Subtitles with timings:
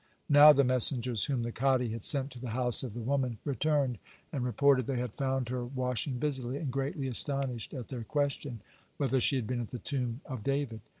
[0.29, 3.99] Now the messengers whom the kadi had sent to the house of the woman returned,
[4.33, 8.61] and reported they had found her washing busily, and greatly astonished at their question,
[8.97, 10.81] whether she had been at the tomb of David.